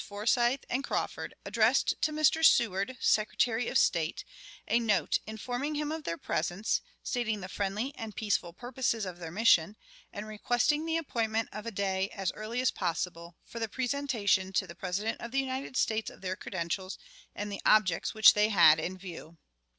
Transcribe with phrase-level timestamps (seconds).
[0.03, 2.43] Forsyth and Crawford, addressed to Mr.
[2.43, 4.25] Seward, Secretary of State,
[4.67, 9.29] a note informing him of their presence, stating the friendly and peaceful purposes of their
[9.29, 9.77] mission,
[10.11, 14.65] and requesting the appointment of a day, as early as possible, for the presentation to
[14.65, 16.97] the President of the United States of their credentials
[17.35, 19.37] and the objects which they had in view.